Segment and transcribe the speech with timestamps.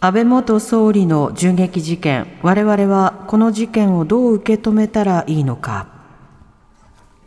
[0.00, 5.88] 安倍元総理の銃撃事件我々はこの事件をどう受け止めたらいいのか。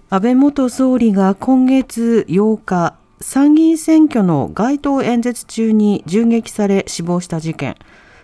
[0.10, 7.76] 安倍元総理が今月8日参議院選挙の街頭演説中に銃撃され死亡した事件。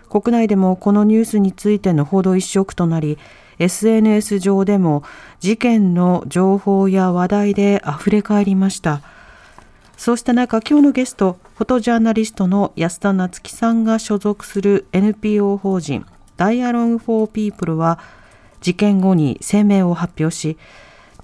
[0.08, 3.18] 国内でもこのニュースについての報道一色となり
[3.58, 5.02] SNS 上でも
[5.40, 9.02] 事件の情報や話題で溢れ返りました。
[9.98, 16.06] そうした中今日のゲストフォトジャーナリストの安田夏樹さんが所属する NPO 法人
[16.36, 17.98] ダイアロン・フォー・ピープルは
[18.60, 20.56] 事件後に声明を発表し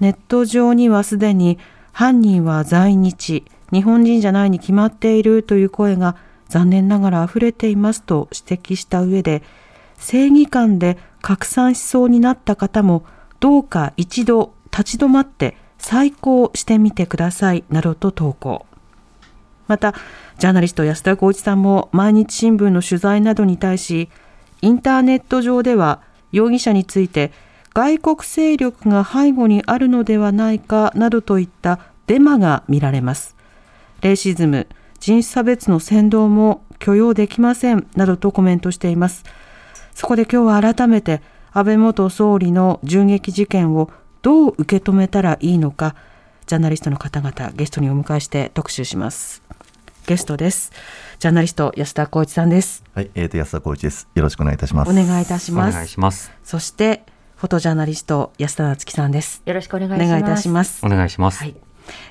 [0.00, 1.60] ネット上にはすでに
[1.92, 6.16] 犯人は在日日本人じゃないに決まっているという声が
[6.48, 9.44] 残念ながら溢れていますと指摘した上で
[9.98, 13.06] 正義感で拡散しそうになった方も
[13.38, 18.64] どうか一度立ち止まって再考してみてくださいなどと投稿。
[19.66, 19.94] また
[20.38, 24.08] ジャーナリスト安田浩一さんも毎日新聞の取材などに対し
[24.62, 26.00] インターネット上では
[26.32, 27.32] 容疑者について
[27.74, 33.36] 外国勢力が背後にあるのではないかなどといったデマが見られます。
[34.00, 34.68] レイシズム
[35.00, 39.24] 人種差別の扇動も許容できませんなどとコメントしています。
[39.92, 41.20] そこで今日は改めて
[41.52, 43.90] 安倍元総理の銃撃事件を
[44.22, 45.94] どう受け止めたらいいのか
[46.46, 49.53] ジャーナリストの方々ゲストにお迎えして特集します。
[50.06, 50.70] ゲストです。
[51.18, 52.84] ジャーナリスト安田浩一さんです。
[52.94, 54.06] はい、えー、と安田浩一です。
[54.14, 54.90] よろしくお願いいたします。
[54.90, 55.74] お願いいたしおます。
[55.74, 56.30] 願いします。
[56.42, 57.02] そして
[57.36, 59.42] フォトジャーナリスト安田夏樹さんです。
[59.46, 60.08] よろしくお願いおします。
[60.10, 60.84] 願いいたします。
[60.84, 61.54] お願いします、はい、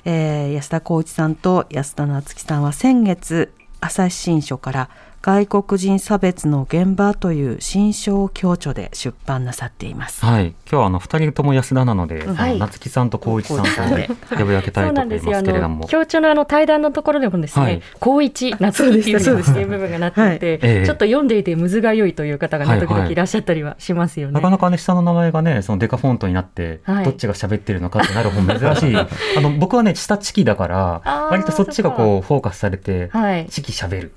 [0.04, 4.90] えー安田浩一さんと安田夏樹さんは先月朝日新書から
[5.24, 10.22] 外国人差別の現場という新書を共著で出版なさっています。
[10.22, 12.52] はい、今日はあの二人とも安田なので、あはい。
[12.52, 15.38] の夏木さんと光一さん光と一さん呼び分けたそいうと思いますなんですよ。
[15.38, 17.82] あのけれども、強調のあの対談のところでもですね、はい。
[18.00, 20.38] 高一夏っていうそうで部分がなってい。
[20.38, 20.84] て、ええ。
[20.84, 24.34] ちょっと読んでいてむずがゆいという方がね、はい時々いらっしゃったりはしますよね。
[24.34, 27.04] なかなかね下の名前がねそのデカフォントになって、はい。
[27.06, 28.94] どっちが喋ってるのかってなる本珍しい。
[29.00, 29.08] あ
[29.40, 33.46] の僕はね下チキだから割とそっちがこうフォーカスされて、はい。
[33.48, 34.12] チキ喋る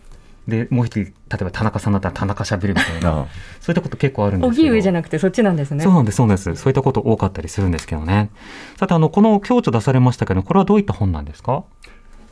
[0.48, 3.26] でもう一人例えば田中さんだったら田中喋るみたいなあ
[3.60, 5.84] そういったこと結構あるんですけど荻上じゃなくてそっちなんですね。
[5.84, 6.56] そうなんです、そうなんです。
[6.56, 8.30] そういったこと多かったりするんですけどね。
[8.78, 11.64] さて、あの、この共著出されましたけど、これはどういった本なんですか？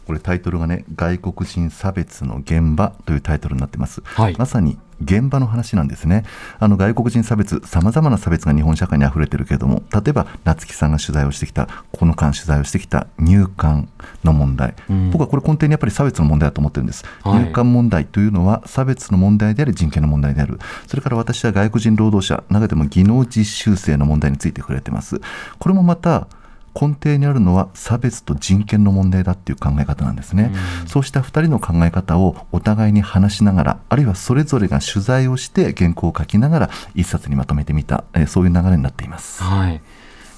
[0.06, 4.02] これタイトルがね、外国人差別の現場というタイトルになってます。
[4.06, 6.24] はいまさに現場の話なんですね。
[6.60, 13.90] あの外国人差別、さまざまな差別が日本社会に溢れてるけれども、例えば夏木さんが取材をしてきた、この間取材をしてきた入管
[14.24, 17.04] の問題、うん僕はこれ根底にやっぱり差別の問題だと思ってるんです。
[17.24, 20.60] はい入管問題というのは差別の問題であり人権の問題である。
[20.88, 25.20] それから私は外国人労働者、中でも技能実習生の問題について触れてます。
[25.60, 26.28] これもまた
[26.80, 30.52] 根底にあるのは差別と人権の問題だっていう考え方なんですね。
[30.86, 39.42] そうした2人の考え方をお互いに話しながら、あるいはそれぞれが取材をして原稿を書きながら一冊にまとめてみた、えーそういう流れになっています。
[39.44, 39.82] はい。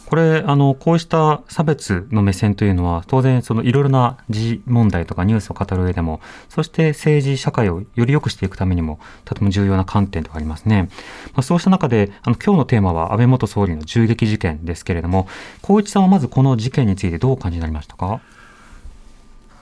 [0.09, 10.89] これ、あの、こうした差別の目線というのは、当然、そのいろいろな時問題とかニュースを語る上でも、そして政治、社会をより良くしていくためにも、とても重要な観点とかありますね。
[11.33, 15.27] まあ、そうした中で、あの、今日のテーマは安倍元総理の銃撃事件ですけれども、
[15.61, 18.21] 光一さんはまずこの事件についてどうお感じになりましたか？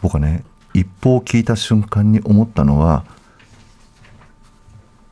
[0.03, 0.43] 僕はね
[0.75, 3.03] 一報を聞いた瞬間に思ったのは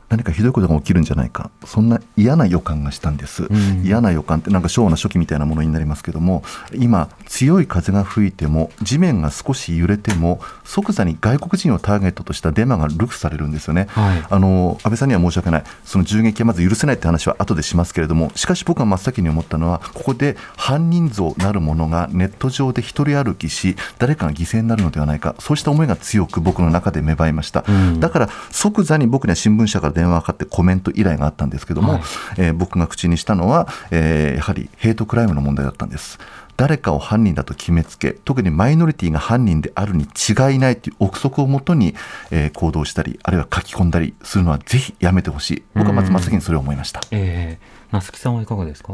[0.08, 1.50] 何かひどいことが起きるんじゃないか。
[1.64, 3.82] そんな嫌な予感がしたんです、ん。
[3.84, 6.42] 嫌な予感ってなんか昭和の初期みたいなものになりますけども
[6.74, 14.24] 今強い風が吹いても地面が少し揺れても即座に外国人をターゲットとしたデマがルフされるんですよね、はい。
[14.28, 27.64] あの安倍さんには申し訳ない、その銃撃はまず許せないって話は後でしますけれども、しかし僕が真っ先に思ったのは、ここで犯人像なるものがネット上で一人歩きし、誰かが犠牲になるのではないか、そうした思いが強く僕の中で芽生えました。
[27.66, 28.00] うん。
[28.00, 32.02] だから即座に僕には新聞社から電話がかかってコメント依頼があったんですけども、はい
[32.36, 36.18] えー僕が口にしたのは、えーやはりヘイトクライムの問題だったんです。
[36.56, 41.94] 誰かを犯人だと決めつけ、特にマイノリティが犯人であるに違いないという憶測をもとに、
[42.30, 45.62] えー行動したり、あるいは書き込んだりするのはぜひやめてほしい。
[45.74, 47.00] 僕はまず真っ先にそれを思いました。
[47.10, 48.92] ええ那須木さんはいかがですか？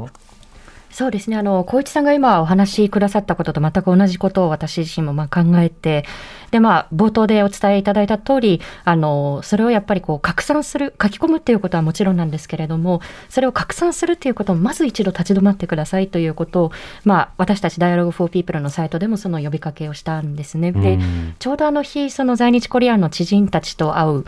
[0.91, 1.37] そうですね。
[1.37, 6.05] あの、小一さんが今お話しくださったことと全く同じことを私自身もまあ考えて、
[6.51, 16.73] で、まあ、冒頭でお伝えいただいた通り、あの、それをやっぱりこう拡散する、書き込むっていうことはもちろんなんですけれども、それを拡散するっていうことをまず一度立ち止まってくださいということを、
[17.05, 20.73] まあ、私たち Dialogue for People のサイトでもその呼びかけをしたんですね。
[20.73, 24.25] で、うんちょうどあの日、その在日コリアンの知人たちと会う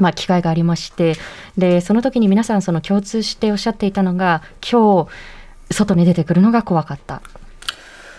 [0.00, 1.16] まあ、機会がありまして
[1.56, 5.08] でその時に皆さんその共通しておっしゃっていたのが今日
[5.74, 7.22] 外に出てくるのが怖かった、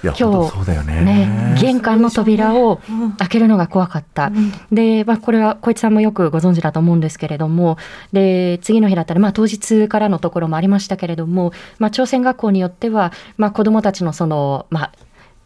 [0.04, 1.02] いや今日本当そうだよね。
[1.02, 2.80] ね、玄関の扉を
[3.18, 4.32] 開けるのが怖かった、
[4.72, 7.78] で、まあ、これは小市さんもよくご存知だと思うんですけれども
[8.14, 14.92] で次の日だったら、まあ、当日からのところもありましたけれども、まあ、朝鮮学校によっては、まあ、子どもたちのその、まあ、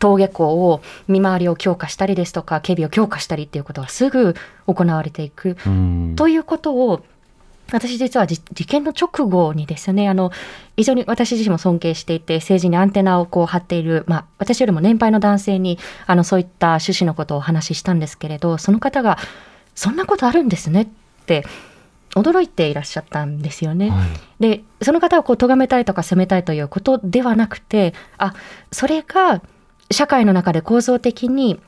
[0.02, 4.36] 登下校を見回りを強化したりですとか警備を強化したりっていうことがすぐ
[4.66, 5.58] 行われていく。
[5.66, 6.14] うん。
[6.16, 7.04] ということを
[7.72, 10.32] 私実はじ事件の直後にですねあの
[10.78, 15.78] 非常に私自身も尊敬していて政治にアンテナをこう張っている、まあ、私よりも年配の男性に
[16.08, 19.18] あのそういった趣旨のことをお話ししたんですけれどその方が
[19.76, 20.88] 「そんなことあるんですね」っ
[21.26, 21.46] て
[22.16, 23.90] 驚いていらっしゃったんですよね。
[23.90, 24.08] はい
[24.40, 28.34] でその方をこう咎めたいとか責めたいということではなくてあ
[28.72, 29.42] それが
[29.92, 31.60] 社会の中で構造的に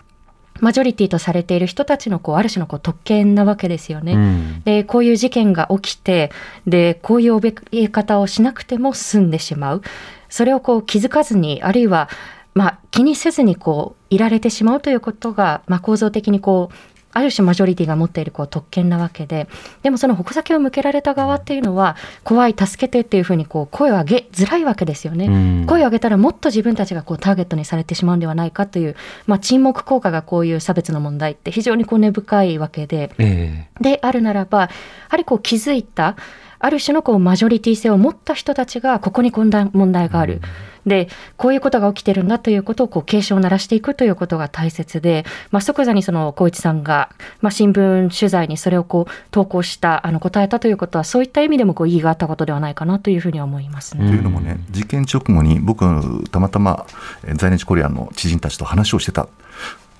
[0.61, 4.13] マジョリティとされている人たちのこうある種のこう特権なわけですよね。
[4.13, 6.31] うんでこういう事件が起きて
[6.67, 9.81] でこういう怯え方をしなくても済んでしまう
[10.29, 12.09] それをこう気づかずにあるいは、
[12.53, 19.47] まあ、気にせずにこういられてしまうということが、まあ、構造的にこうある種マジョリティが持っているこう特権なわけで
[19.83, 25.25] でもその矛先を向けられた側っていうのは怖い助けてっていうふうにこう声を上げづらいわけですよね。
[25.25, 28.95] うん声を上げたらもっと自分たちがこうターゲットにされてしまうんではないかという、
[29.27, 33.11] まあ、沈黙効果がこういう差別の問題って非常にこう根深いわけで。
[33.17, 34.69] えであるならばや
[35.09, 36.15] はりこう気づいた
[36.59, 40.41] ある種のこうマジョリティ性を持った人たちがここに問題問題がある。
[40.85, 47.09] でこういうことが起きてるんだということをこう警鐘を鳴らしていくということが大切で、まあ、即座にその光一さんが、
[47.41, 54.07] まあ、新聞取材にそれをこう投稿したあの答えたということはそういった意味でもこう意義があったことではないかなというふうには思いますね。
[54.07, 56.01] というのもね、事件直後に僕は
[56.31, 56.85] たまたま
[57.25, 59.27] えー在日コリアンの知人たちと話をしてた。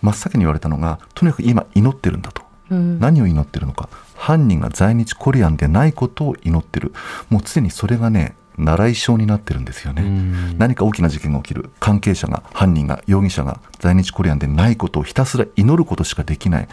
[0.02, 3.00] 真っ先に言われたのがとにかく今祈ってるんだと、うん。
[3.00, 3.90] 何を祈ってるのか。
[4.16, 6.94] 犯人が在日コリアンでないことを祈ってる。
[7.30, 10.58] もう常にそれがね習い性になってるんですよね、うん。
[10.58, 11.70] 何か大きな事件が起きる。
[11.80, 16.68] 関係者が犯人が容疑者が在日コリアンでないことをひたすら祈ることしかできない。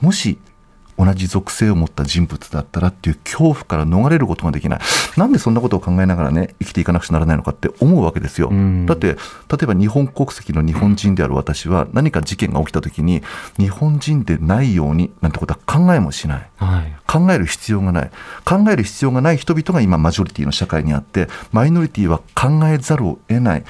[0.00, 0.38] もし
[0.98, 4.80] 同じ属性を持った人物だったらっていう恐怖から逃れることができない。
[5.16, 8.86] なんでそんなことを考えながらね生きていかなくちゃならないのかって思うわけですよ、うん。
[8.86, 9.16] だって例
[9.62, 13.22] えば日本国籍の日本人である私は何か事件が起きた時に
[13.58, 16.50] 日本人でないようになんてことは考えもしない。
[16.56, 16.96] はい。
[17.06, 18.10] 考える必要がない。
[18.44, 23.64] 考える必要がない人々が今マジョリティの社会にあってマイノリティは考えざるを得ない。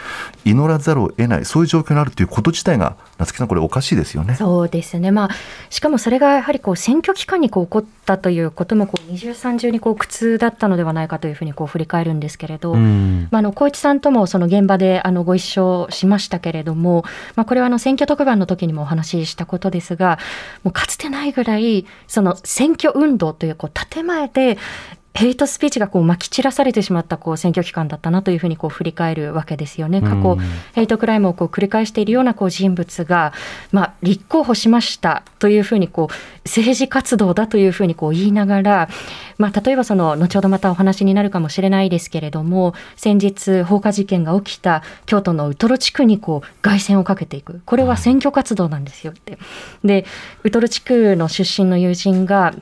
[0.45, 1.45] 祈らざるを得ない。
[1.45, 4.35] そういう状況にあるということ自体が夏木さんこれおかしいですよね。
[4.35, 5.31] そうですね、まあ、
[5.71, 17.05] しかもそれがやはりこう選挙期間にこう起こったということもこう二重三重にこう苦痛だったのではないかというふうにこう振り返るんですけれど、うんまあ、あの小市さんともその現場であのご一緒しましたけれども、
[17.37, 20.19] まあ、これはあの選挙特番の時にもお話ししたことですが
[20.63, 24.59] もうかつてないぐらいその選挙運動というこう建前で
[25.15, 30.03] ヘイトスピーチがこう撒き散らされてしまったこう選挙期間だったなというふうにこう振り返るわけですよね。
[30.03, 30.39] 過去、うん
[30.73, 33.33] ヘイトクライムをこう繰り返しているようなこう人物が、
[33.71, 36.15] まあ、立候補しましたというふうにこう
[36.45, 38.89] 政治活動だというふうにこう言いながら、
[39.39, 49.39] まあ、例えばその後ほどまたお話になるかもしれないですけれども先日放火事件が起きた京都のウトロ地区にこう凱旋をかけていくこれは選挙活動なんですよって。
[49.85, 50.07] で
[50.43, 52.55] ウトロ地区の出身の友人が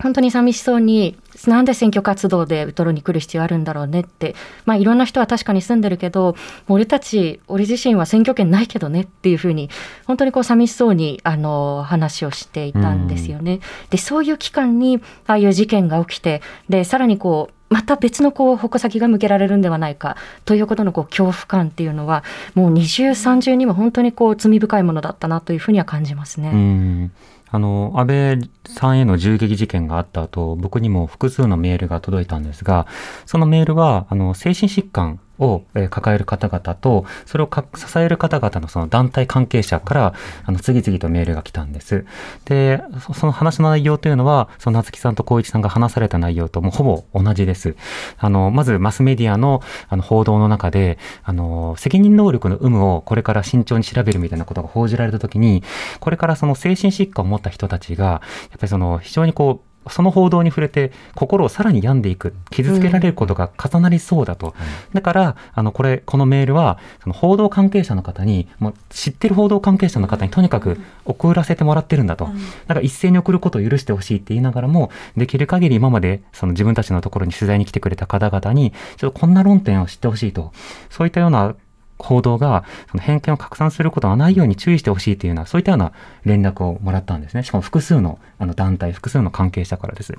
[0.00, 4.34] 本当に寂しそうになんで選挙活動でウトロに来る必要あるんだろうねって、
[4.64, 6.36] まあ、いろんな人は確かに住んでるけど
[6.68, 9.70] 俺たち俺自身は選挙権ないけどねっていうふうに
[10.06, 13.60] 本当にこう寂しそうにあの話をしていたんですよね。
[13.90, 22.22] でそういう期間にああいう事件が起きてでさらにこうまた別のこう矛先が向けられるんではないかということのこう恐怖感っていうのは
[22.54, 26.50] もう二重三重にも本当にこう罪深いものだったなというふうには感じますね。
[26.52, 27.12] うん
[27.56, 32.86] あの安倍さんへの銃撃事件があった後僕にも複数のメールが届いたんですが
[33.24, 40.14] そのメールはあの精神疾患を抱える方々とそれを支える方々のその団体関係者から
[40.44, 42.04] あの次々とメールが来たんです。
[42.44, 42.82] で
[43.14, 47.76] その話の内容というのはその夏木さんと光一さんが話された内容ともうほぼ同じです。
[48.18, 55.62] あのまずマスメディアのあの報道の中であの責任能力の有無をこれから慎重に調べるみたいなことが報じられた時に
[56.00, 58.20] これからその精神疾患を持った人たちがやっ
[58.52, 64.54] ぱりその非常にこうその報道に触れて心をさらに病んでいく傷つけられることが重なりそうだと、
[64.92, 72.30] だからあのこれこのメールはその報道関係者の方にもう知ってる報道関係者の方にとにかく送らせてもらってるんだと、だ
[72.68, 80.52] から一斉に送ることを許してほしいって言いながらもできる限り今までその自分たちのところに取材に来てくれた方々にちょっとこんな論点を知ってほしいと。
[80.90, 81.54] そういったような
[81.98, 85.92] 報道がその偏見を拡散することがないように注意してほしいというようなそういったような
[86.24, 87.42] 連絡をもらったんですね。
[87.42, 90.12] しかも複数のあの団体複数の関係者からです。
[90.12, 90.18] で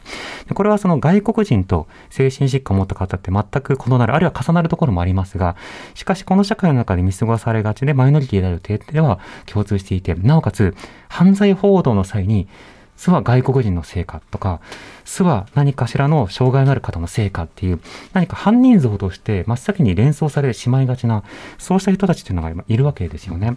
[0.53, 5.55] これはその外国人と精神疾患を持った方って全く異なるあるいは重なるところもありますが
[5.93, 10.75] しかしこの社会の中で見過ごされがちでマイノリティである点では共通していてなおかつ
[11.09, 12.47] 犯罪報道の際に
[12.97, 14.59] 巣は外国人の成果とか、
[15.05, 17.79] 巣は何かしらの障害のある方の成果っていう、
[18.13, 21.23] 何か犯人像として真っ先に連想されてしまいがちな、
[21.57, 23.55] そうした人たちっていうのが今いるわけですよね。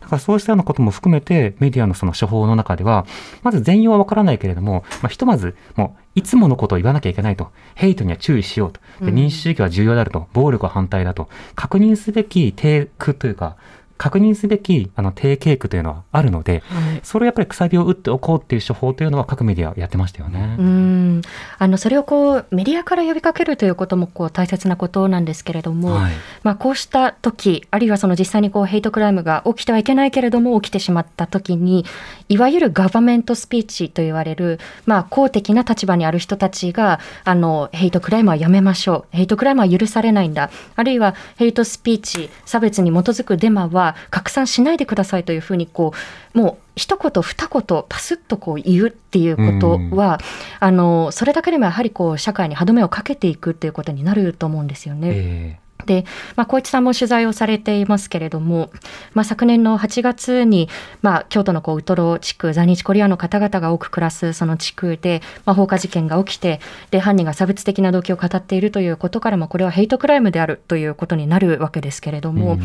[0.00, 3.06] だからそうしたようなことも含めて、メディアのその処方の中では、
[3.42, 7.52] まず全容はわからないけれども、まあ、ひとまず、もう、いつものことを言わなきゃいけないと。
[7.76, 8.80] ヘイトには注意しようと。
[9.04, 10.26] で民主主義は重要であると。
[10.32, 11.28] 暴力は反対だと。
[11.54, 13.56] 確認すべきテクというか、
[14.00, 20.56] 確認すべきあの低経区というのはあるので、はい、それをやっぱりくさびを打っておこうっていう処方というのは各メディアやってましたよね。
[20.58, 21.22] うん。
[21.58, 31.84] あのそれをこうメディアから呼びかけるということもこう大切なことなんですけれども、はい、まあ、こうした時あるいはその実際にこうヘイトクライムが起きてはいけないけれども起きてしまった時に
[32.30, 39.16] いわゆるガバメントスピーチと言われる、まあ、公的な立場にある人たちがあのヘイトクライムはやめましょう。
[39.16, 40.50] ヘイトクライムは許されないんだ。
[40.74, 45.92] あるいはヘイトスピーチ差別に基づくデマは拡散しないでくださいというふうにこ
[46.34, 50.18] うもう一言二言パスッとこう言うっていうことは、
[50.60, 55.08] あのそれだけでもやはりこう社会に歯止めをかけていくっていうことになると思うんですよね。
[55.12, 56.04] えーで、
[56.36, 58.70] まあ、小一さんも取材をされていますけれども、
[59.14, 60.68] まあ、昨年の8月に、
[61.02, 66.60] まあ、京都のこうウトロ地区在日コリアンの方々が多く暮らすその地区で、まあ、放火事件が起きて
[66.90, 72.60] で犯人が差別的な動機を語っているということからもこれはヘイトクライムであるということになるわけですけれども、うん、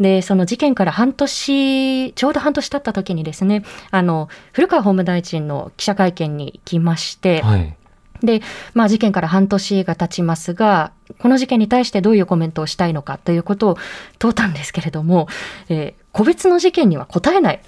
[0.00, 7.76] でその事件から半年ちょうど半年経った時にですねあの古川法務大臣の記者会見に来まして、はい
[8.22, 8.42] で、
[8.72, 13.76] まあ、事件から半年が経ちますが、この事件に対してどういうコメントをしたいのかということを
[14.18, 15.28] 問うたんですけれども、
[15.68, 17.60] えー、個別の事件には答えない。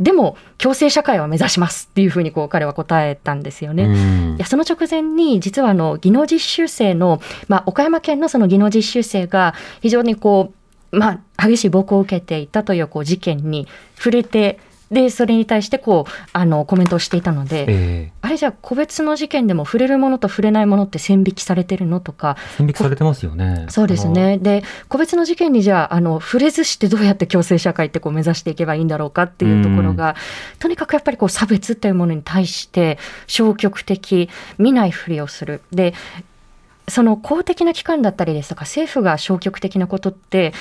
[0.00, 4.36] でも、共生社会を目指しますっていうふうにこう彼は答えたんですよね。
[4.36, 10.52] いやその直前に、実はあの技能実習生の、まあ、岡山県のその技能実習生が非常にこ
[10.92, 23.66] う、まあ、激しい暴行を受けていたというこう事件に触れてでそれに対してこうあのコメントをしていたので、えー、あれじゃあ個別の事件でも触れるものと触れないものって線引きされてるのとか線引きされてますよね。
[23.68, 24.38] そうですね。
[24.38, 30.16] で個別の事件にじゃああの触れずしてどうやって共生社会ってこう目指していけばいいんだろうかっていうところが、
[30.58, 35.62] とにかくやっぱりこう差別っていうものに対して消極的見ないふりをする。
[35.72, 35.94] で
[36.88, 40.52] その公的な機関だったりですとか政府が消極的なことって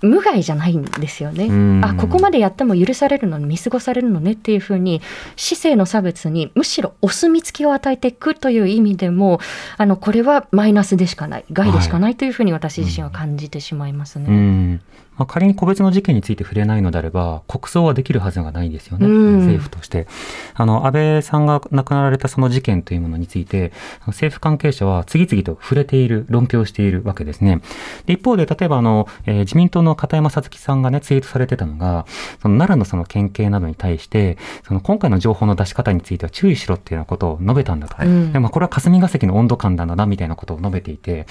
[0.00, 1.48] 無害じゃないんですよね。
[1.82, 5.02] あここまでやっても許されるのに見過ごされるのねっていうふうに
[5.36, 9.40] 市政の差別にむしろお墨付きを与えていくという意味でも
[9.76, 14.26] あのこれはマイナスでしかない害でしかないというふうに私自身は感じてしまいますね。
[14.28, 20.06] はいまあ、仮に個別の事件について触れないのであれば、国葬はできるはずがないんですよね、政府として。
[20.54, 23.72] あの、安倍さんが亡くなられたその事件というものについて、
[24.06, 27.60] 政府関係者は次々と触れている、論評しているわけですね。
[28.06, 32.06] で一方で、例えばあの、えー、自民党の片山さつきさんがね、ツイートされてたのが、
[32.40, 37.96] その奈良のその県警などに対して、その今回の情報の出し方については注意しろっていうようなことを述べたんだと。
[37.96, 41.26] はい、でまあ、これは霞が関の温度感なんだな、みたいなことを述べていて、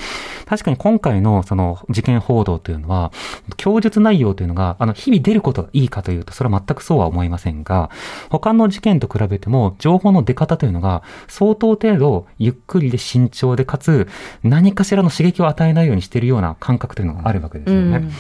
[0.46, 3.12] 確かに今回のその事件報道というのは、
[3.78, 7.92] 供述内容というのが、あの、日々出ることがいいかというと、それは全くそうは思いませんが、
[8.30, 14.08] 他の事件と比べても、情報の出方というのが、相当程度、ゆっくりで慎重で、かつ、
[14.44, 17.98] 何かしらの刺激を与えないようにしているような感覚というのがあるわけですよね。
[17.98, 18.12] うん、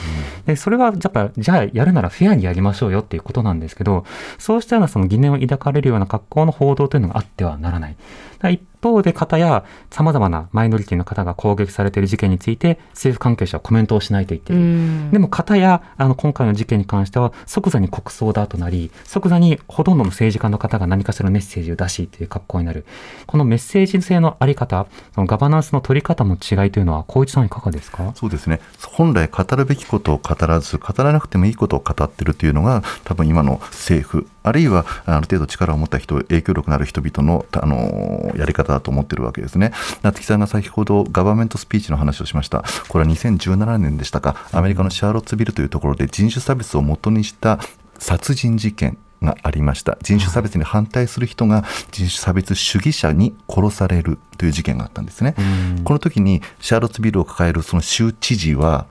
[0.45, 4.05] で、それは、やっぱ、じゃあ、やるならフェアにやりましょうよっていうことなんですけど、
[4.37, 7.95] そうしたようなその疑念を抱かれるような格好の報道というのがあってはならない。
[8.43, 15.11] 一方で方や様々なマイノリティの方が攻撃されている事件について政府関係者はコメントをしないと言っている。
[15.11, 22.85] でも方やあの今回の事件に関しては即座に国葬だとなり、即座にほとんどの政治家の方が何かしらメッセージを出しという格好になる。
[23.25, 28.11] このメッセージ性のあり方、そのガバナンスの取り方の違いというのは、光一さんいかがですか？
[28.15, 28.59] そうですね。
[28.79, 39.71] 本来語るべきことを語らず、語らなくてもいいことを語ってるというのが、多分今の政府、あるいはある程度力を持った人、影響力のある人々のあのやり方だと思ってるわけですね。
[40.01, 42.63] 夏木さんが先ほどガバメントスピーチの話をしました。
[42.87, 47.59] これは2017年でしたか、アメリカのシャーロッツビルというところで人種差別をもとにした
[47.99, 55.35] 殺人事件がありました人種差別に反対する人が人種差別主義者に殺されるという事件があったんですね。
[55.83, 58.85] この時にシャーロッツビルを抱えるその州知事は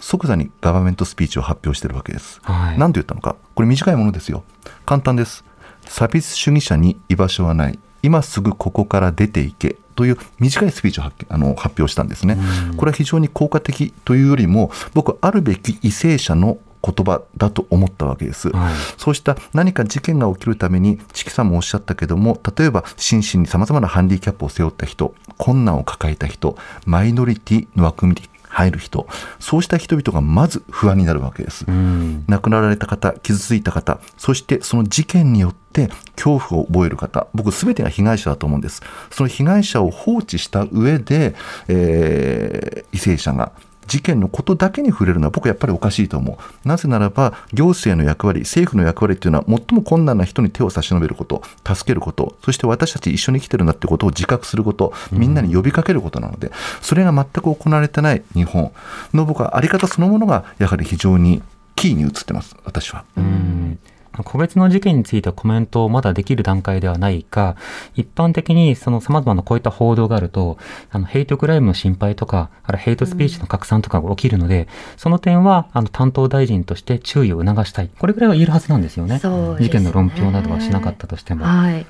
[0.00, 2.40] 即座にガバメントスピーチを発表しているわけです。
[2.42, 2.78] はい。
[2.78, 3.36] 何て言ったのか。
[3.54, 4.44] これ短いものですよ。
[4.86, 5.44] 簡単です。
[5.86, 7.78] 差別主義者に居場所はない。
[8.02, 9.76] 今すぐここから出ていけ。
[9.96, 12.38] という短いスピーチを発あの発表したんですね。
[12.76, 18.74] これは非常に効果的というよりも僕はあるべき為政者の言葉だと思ったわけです、はい。
[18.96, 28.28] そうした何か事件が起きるために、チキさんもおっしゃったけども、例えば心身にさまざまなハンディキャップを背負った人、困難を抱えた人、マイノリティの枠組みに
[28.58, 29.06] 入る人、
[29.38, 31.64] そうした人々がまず不安になるわけです。
[31.68, 38.82] うん亡くなられた方、傷ついた方、そしてその事件によって恐怖を覚える方、僕すべてが被害者だと思うんです。
[39.10, 41.36] その被害者を放置した上で、
[41.68, 43.52] えー、為政者が
[43.88, 46.68] 事件のことだけに触れるのは僕やっぱりおかしいと思う。
[46.68, 56.52] なぜならば行政の役割、政府の役割っていうのは最も困難な人に手を差し伸べること、助けること、そして私たち一緒に生きてるんだってことを自覚すること、みんなに呼びかけることなので、
[56.82, 58.72] それが全く行われてない日本
[59.14, 61.42] の僕はあり方そのものがやはり非常に
[61.74, 63.04] キーに映ってます、私は。
[63.16, 63.78] うん
[64.24, 67.56] 個別の事件についてはコメントをまだできる段階ではないが、
[67.94, 70.58] 一般的にその様々なこういった報道があると、
[70.90, 77.90] あの、ヘイトクライムの心配とか、あるヘイトスピーチの拡散とかが起きるので、その点は、あの、担当大臣として注意を促したい。
[77.98, 79.14] これぐらいは言えるはずなんですよね。
[79.14, 81.44] ね事件の論評などはしなかったとしても。
[81.44, 81.86] はい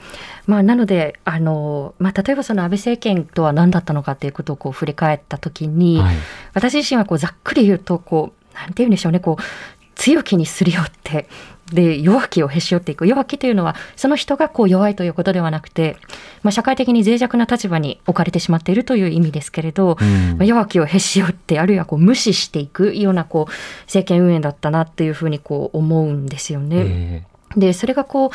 [0.46, 6.16] まあ、なのであの、まあ、例えばその安倍政権とは何だったのかということをこう振り返ったときに、はい
[6.54, 9.42] 私自身はこうざっくり言うとこうなんて言うんでしょうねこう
[9.94, 11.28] 強気にすり寄って
[11.72, 13.06] で弱気をへし折っていく。
[13.06, 15.96] 弱気というのはその人がこう弱いということではなくて、
[16.42, 20.38] まあ、社会的に脆弱な立場に置かれてしまっているという意味ですけれど、うん。
[20.38, 26.76] まあ、弱気をへし折ってあるいはこう無視していくようなこう政権運営だったなっていうふうにこう思うんですよね。
[26.78, 28.30] えでそれがこう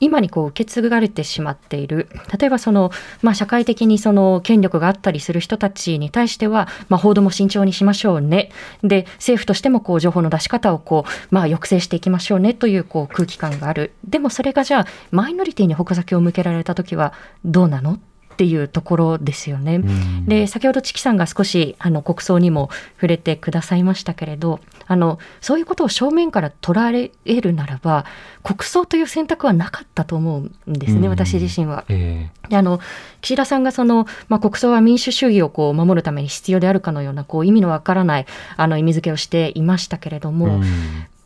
[0.00, 2.08] 今にこう受け継がれてしまっている。
[2.38, 2.90] 例えばその、
[3.22, 8.50] まあ、社会的にその権力があったりする人たちに対しては、まあ、報道も慎重にしましょうね。
[8.82, 13.92] で政府としてもこう情報の出し方をこう、まあ、抑制していきましょうねというこう空気感がある。
[14.06, 17.12] でもそれがじゃあマイノリティに矛先を向けられた時は
[17.44, 17.98] どうなの
[18.38, 19.76] っていうところですよね。
[19.76, 28.04] うんで先ほどチキさんが少しあの国葬にも触れてくださいましたけれどあのそういうことを正面から捉えるならば
[28.44, 31.84] 国葬という選択はなかったと思うんですね、うん私自身は。
[31.88, 32.78] えであの
[33.22, 40.62] 岸田さんがその、まあ、国葬は民主主義をこう守るために必要であるかのようなこう意味のわからないあの意味付けをしていましたけれどえも、うん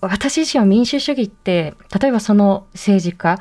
[0.00, 3.38] 私自身は民主主義って例えばその政治家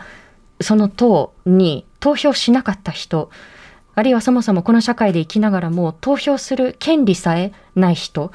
[0.60, 3.30] その党に投票しなかった人
[3.96, 8.32] あるいはそもそもこの社会で生きながらも投票する権利さえない人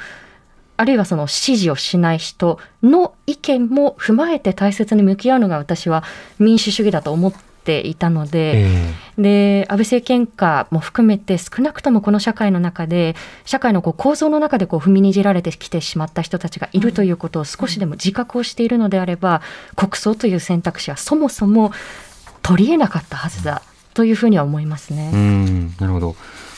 [0.77, 6.05] あるいはその支持をしない人の意見も踏まえて大切に向き合うのが私は
[6.39, 19.41] 民主主義だと思っていたので、えで安倍政権下も含めて少なくともこの社会の中で社会のこう構造の中でこう踏みにじられてきてしまった人たちがいるということを少しでも自覚をしているのであれば、
[19.75, 21.73] 国葬という選択肢はそもそも
[22.43, 23.63] 取り得なかったはずだ
[23.97, 25.11] というふうには思いますうね。
[25.11, 26.17] ん、なるほど。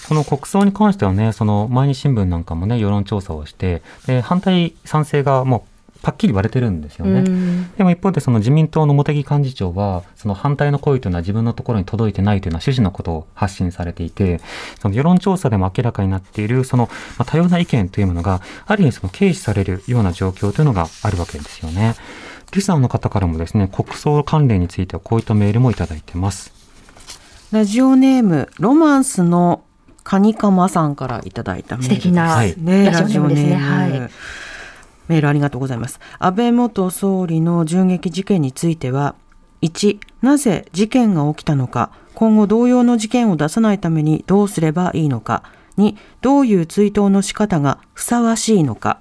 [0.08, 5.58] この国葬に関してはね、その毎日新聞なんかもね、世論調査をして、で反対、賛成がも
[5.94, 7.20] うパッキリ割れてるんですよね。
[7.20, 14.40] うんでも一方でその自民党の茂木幹事長は、その反対の声というのは自分のところに届いてないというような趣旨のことを発信されていて、
[14.80, 21.94] その世論調査でも明らかになっている、そのまあ多様な意見というものが、ある意味その軽視されるような状況というのがあるわけですよね。
[22.50, 26.57] リスナーの方からもですね、国葬関連についてはこういったメールもいただいてます。
[27.50, 29.64] ラジオネームロマンスの
[30.04, 33.54] カニカマさんからいただいたメール素敵なラジオネームですね。
[33.56, 33.90] はい。
[35.08, 35.98] メールありがとうございます。
[36.18, 39.14] 安倍元総理の銃撃事件については、
[39.62, 45.42] 1、なぜ事件が起きたのか、今後同様の事件を出さないためにどうすればいいのか、
[45.78, 49.00] 2、どういう追悼の仕方がふさわしいのか、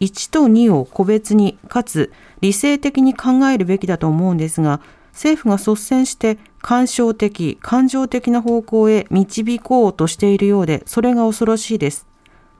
[0.00, 4.80] 1と2を個別にかつ理性的に考えるべきだと思うんですが
[5.12, 12.06] 政府が率先して感傷的感情的な方向へ導こうとしているようでそれが恐ろしいです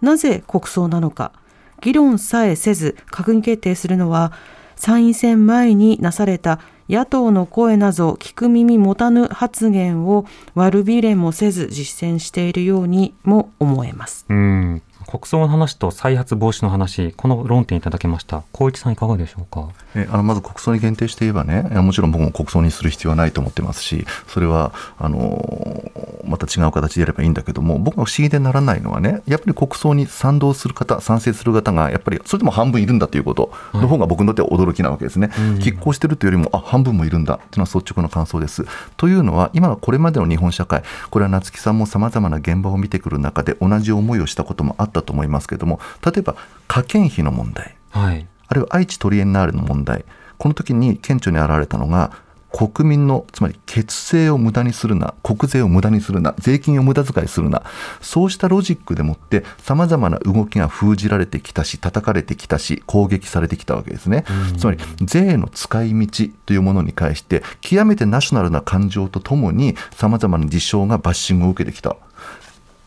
[0.00, 1.32] なぜ国葬なのか
[1.80, 4.32] 議論さえせず閣議決定するのは
[4.76, 14.26] 参院選前になされた野党の声など聞く耳持たぬ発言を悪びれもせず実践しているようにも思えます。
[14.28, 14.82] うん。
[15.10, 18.44] 国葬の話と再発防止の話、この論点いただきました。
[18.52, 19.70] 光一さんいかがでしょうか？
[19.96, 25.90] えあのまず国葬に限定して言えばね、もちろん僕も国葬にする必要はないと思ってますし、それはあの
[26.24, 35.30] また違う形でやればいいんだけども、僕が不思議でならないのはね、やっぱり国葬に賛同する方、賛成する方が、やっぱりそれでも半分いるんだということの方が僕にとっては驚きなわけですね。
[35.58, 38.64] 拮抗してるというよりも、あ半分もいるんだというのは率直な感想です。
[38.96, 46.36] というのは、今のこれまでの日本社会、これは夏木さんもさまざまな現場を見てくる中で、同じ思いをしたこともあったと思いますけれども、例えば
[46.68, 47.76] 科研費の問題。
[47.90, 48.26] はい。
[48.48, 50.04] あるいは愛知トリエンナーレの問題、
[50.38, 52.12] この時に顕著に現れたのが、
[52.52, 57.62] 国民の、つまり血税を無駄にするな、国税を無駄にするな、税金を無駄遣いするな、
[58.00, 64.24] そうしたロジックでもって、さまざまな動きが封じられてきたし、叩かれてきたし、攻撃されてきたわけですね。
[64.58, 71.96] つまり、税の使い道というものに対して、極めてナショナルな感情とともに、さまざまな事象がバッシングを受けてきた。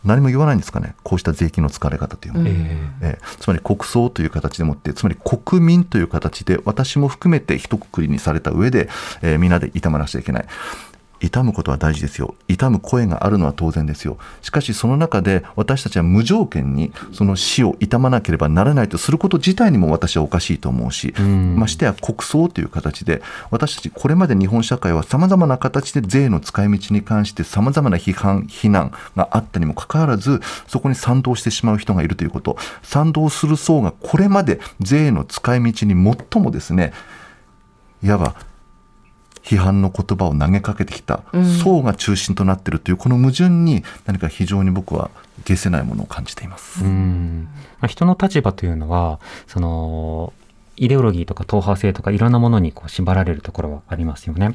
[0.04, 2.48] 何も言わないんですかね、こうした税金の使われ方というもの。
[2.48, 2.52] え
[3.00, 8.88] えーつまり国葬という形でもって、つまり国民という形で、私も含めて一括りにされた上で、
[9.22, 10.46] えーみんなで悼まなくちゃいけない。
[11.20, 12.34] 悼むことは大事ですよ。
[12.48, 14.18] 悼む声があるのは当然ですよ。
[14.42, 36.92] しかしその中で私たちは無条件にその死を悼まなければならないとすること自体にも私はおかしいと思うし、んましてや国葬という形で私たちこれまで日本社会はさまざまな形で税の使い道に関してさまざまな批判非難があったにもかかわらずそこに賛同してしまう人がいるということ賛同する層がこれまで税の使い道に最もですね
[38.02, 38.34] いわば
[39.44, 41.22] 批判の言葉を投げかけてきた
[41.62, 45.10] 層が中心となっているというこの矛盾に何か非常に僕は
[45.46, 46.82] 消せないものを感じています。
[46.82, 47.48] うん
[47.80, 50.32] まあ人の立場というのはその
[50.76, 54.54] イデオロギーとか党派性とかいろんなものにこう縛られるところはありますよね。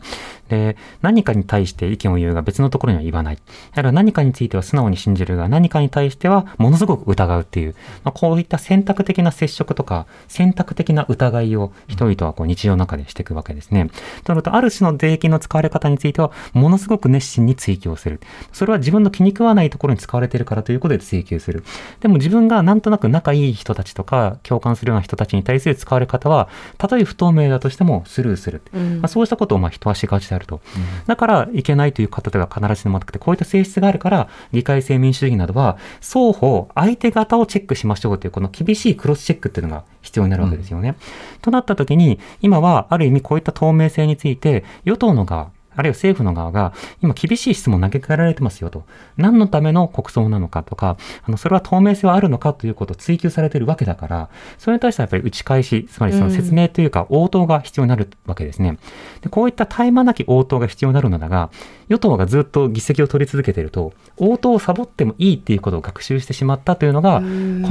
[0.49, 3.35] で、何かに対して意見を言うが別のところには言わない。
[3.35, 3.41] だ
[3.75, 13.89] から何かについては素直に信じるが何かに対してはものすごく疑うっていう、まあ、こういった選択的な接触とか選択的な疑いを人々はこう日常の中でしていくわけですね。
[14.23, 18.19] となると、ある種の税金の使われ方についてはものすごく熱心に追求をする。
[18.51, 21.63] それは自分の気に食わないところに使われているからということで追求する。
[21.99, 28.61] でも自分がなんとなく仲いい人たちとか共感するような人たちに対する使われ方は、たとえ不透明だとしてもスルーする。
[28.73, 30.59] まあ、そうしたことをまあ人はしがちであると。
[31.07, 40.95] だからいけないという方では必ずしもなくて、こういった性質があるから、議会制民主主義などは、双方、相手方をチェックしましょうという、この厳しいクロスチェックっていうのが必要になるわけですよね。
[41.41, 48.83] となった時に、今はある意味こういった透明性について、与党の側、あるいは政府の側が、今厳しい質問を投げかけられてますよと。
[49.15, 58.77] 何のための国葬なのかとか、あの、それは透明性はあるのかということを追求されているわけだから、それに対してはやっぱり打ち返し、つまりその説明というか応答が必要になるわけですね。
[59.21, 61.49] でこういった絶え間なき応答が必要になるのだが、
[61.87, 67.23] 与党がずっと議席を取り続けていると、応答をサボってもいいっていうことを学習してしまったというのが、こ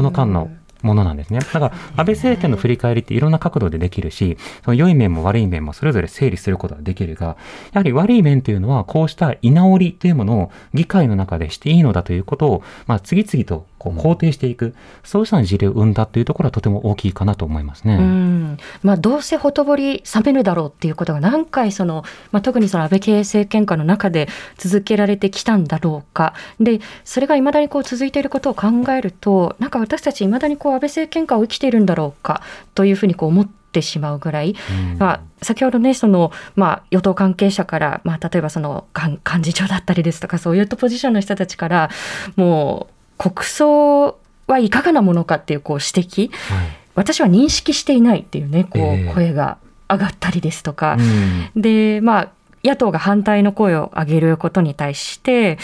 [0.02, 0.50] の間の
[0.82, 1.40] ものなんですね。
[1.40, 7.36] だから、安倍政権の振り返りっていろんな角度でできるし、その良い面も悪い面もそれぞれ整理することができるが、
[7.72, 17.96] やはり悪い面というのは、こうした居直りというものを議会の中でしていいのだということを、まあ、次々とこう肯定していく、そうした事例を生んだというところはとても大きいかなと思いますね。
[17.96, 18.58] うん。
[18.82, 26.34] まあ、どうせほとぼり冷めるだろうっていうことが何回その、まあ、特にその安倍系政権下の中で続けられてきたんだろうか。
[26.60, 32.42] でそれがいまだにこう続いていることを考えるとなんか私たちいまだにこう安倍政権下を生きているんだろうか
[32.74, 34.54] というふうにこう思ってしまうぐらい、
[34.98, 41.90] まあ、先ほどねその、まあ、与党関係者から、まあ、例えばその幹幹事長だったりですとかそういうポジションの人たちから
[42.36, 46.68] もう国葬はいかがなものかっていうこう指摘、はい。
[46.94, 49.12] 私は認識していないっていうねこうええ。
[49.12, 49.58] 声が
[49.90, 51.60] 上がったりですとか、うん。
[51.60, 52.28] でまあ
[52.64, 55.58] 野党が反対の声を上げることに対して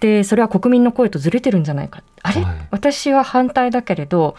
[0.00, 2.02] でそれは国民の声とずれてるんじゃないか。
[2.22, 2.68] あれ、はい。
[2.70, 4.36] 私は反対だけれど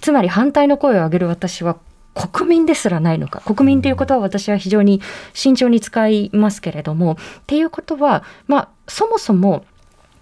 [0.00, 1.76] つまり反対の声を上げる私は
[2.14, 3.40] 国民ですらないのか。
[3.40, 5.02] 国民ということは私は非常に
[5.34, 9.64] 慎重に使いますけれどもっていうことはまあそもそも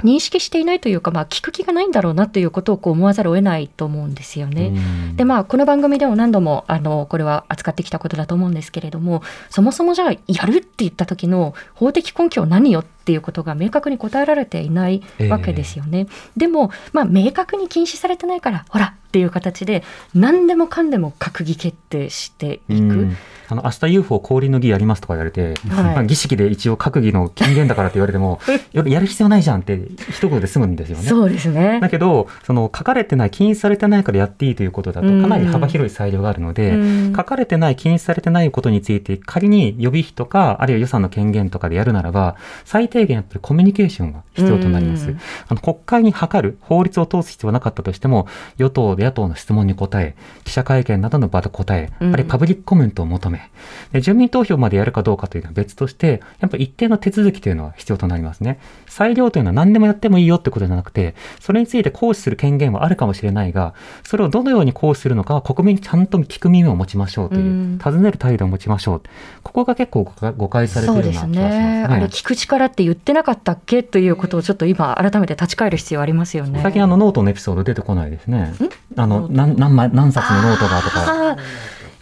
[0.02, 4.72] 認識していないというか、まあ、聞く気がないんだろうなということをこう思わざるを得ないと思うんですよね。
[4.74, 16.08] うんでまあこの番組でも何度もあのこれは扱ってきたことだと思うんですけれどもそもそもじゃあやるって言った時の法的根拠は何よっていうことが明確に答えられていないわけですよね。
[16.36, 22.82] でもまあ明確に禁止されてないからほらっていう形で何でもかんでも閣議決定していく。
[22.82, 28.40] うんあの明日 UFO 降臨の儀やりますとか言われて、はいまあ儀式で一応閣議の権限だからって言われても
[28.72, 29.78] や やる必要ないじゃんって
[30.10, 31.04] 一言で済むんですよね。
[31.04, 31.90] そうですねだ。
[31.90, 45.08] けどその書かれてない禁止されてないからやっていいということだとうんかなり幅広い裁量があるので、うん書かれてない禁止されてないことについて仮に予備費とかあるいは予算の権限とかでやるならば最低限やっぱりコミュニケーションが必要となります。
[45.08, 52.12] うんあの国会に諮る法律を通す必要はなかったとしても与党野党の質問に答え記者会見などの場で答え、うん。
[52.12, 53.50] あるいはパブリックコメントを求め
[53.92, 58.58] で住民投票までやるかどうかというのは別としてやっぱり一定の手続きというのは必要となりますね
[58.94, 69.02] 裁量というのは何でもやってもいいよってことじゃなくてそれについて行使する権限はあるかもしれないがそれをどのように行使するのかは国民にちゃんと聞く耳を持ちましょうという、うん尋ねる態度を持ちましょう
[69.42, 70.04] ここが結構
[70.36, 71.84] 誤解されてるような気がしますね。
[71.88, 76.60] あれ聞く力って言ってなかったっけということをちょっと今改めて立ち返る必要ありますよね。
[76.62, 78.54] 最近あのノートのエピソード出てこないですね。
[78.96, 81.36] あの何何枚何冊のノートがとか。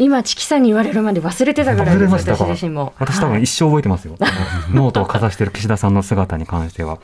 [0.03, 2.93] 今チキさんに言われるまで忘れてたぐらいです私自身も。
[2.99, 4.17] 私多分一生覚えてますよ。
[4.73, 6.99] ノートをかざしている岸田さんの姿に関しては。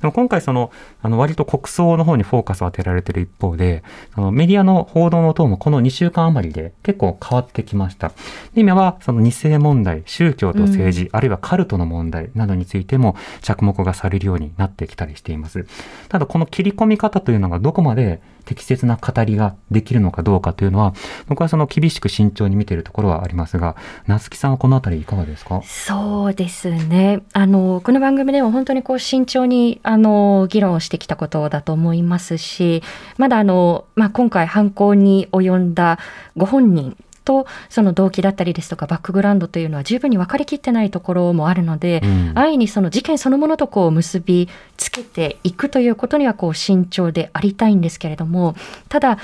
[0.00, 0.72] でも今回その、
[1.02, 3.82] あの割と国葬の方にフォーカスを当てられている一方で、
[4.14, 8.08] あのメディアの報道の等もこの2週間余りで結構変わってきました。
[8.54, 15.66] で今はその2世問題、宗教と政治、あるいはカルトの問題などについても着目がされるようになってきたりしています。
[16.08, 20.94] ただこの切り込み方というのがどこまで適切な語りができるのかどうかというのは、
[21.28, 23.76] 僕はその厳しく慎重に見ているところはありますが、
[24.06, 25.62] 夏木さんはこのあたりいかがですか？
[25.64, 27.22] そうですね。
[27.32, 32.82] あのこの番組でも本当にこう慎重にあの議論をしてきたことだと思いますし、
[33.18, 35.98] まだあのまあ今回犯行に及んだ
[36.36, 36.96] ご本人
[37.30, 48.54] とその動機だったりですとかバックグラウンドというのは十分に分かりきってないところもあるので、うん安易にその事件そのものとこう結びつけていくということにはこう慎重でありたいんですけれども
[48.88, 49.18] ただ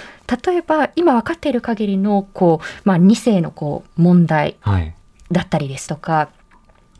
[0.44, 4.94] 例えば今分かっている限りのこう、まあ、2世のこう問題はい。
[5.30, 6.28] だったりですとか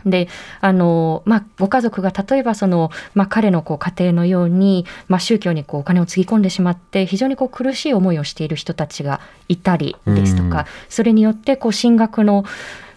[0.07, 0.29] で
[0.61, 10.65] あの、まあ、ご家族が例えばその、まあ、彼のこう家庭のように、まあ、宗教にこうお金をつぎ込んでしまって非常にこう苦しい思いをしている人たちがいたりですとか、うん。
[10.89, 12.45] それによってこう進学の、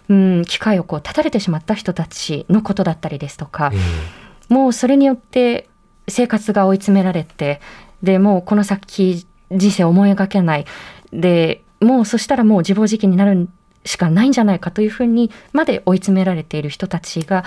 [0.08, 5.68] うん、機会をこう断たれてしまった人たちのことだったりですとかえ、もうそれによって
[6.08, 7.60] 生活が追い詰められて
[8.02, 10.64] でもうこの先人生を思い描けない。
[11.12, 13.48] でもうそしたらもう自暴自棄になる
[13.84, 17.44] しかないんじゃないかというふうにまで追い詰められている人たちが